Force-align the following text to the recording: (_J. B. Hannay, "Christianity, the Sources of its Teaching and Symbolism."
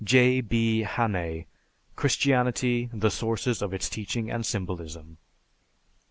(_J. 0.03 0.41
B. 0.49 0.79
Hannay, 0.79 1.45
"Christianity, 1.95 2.89
the 2.91 3.11
Sources 3.11 3.61
of 3.61 3.71
its 3.71 3.87
Teaching 3.87 4.31
and 4.31 4.43
Symbolism." 4.43 5.17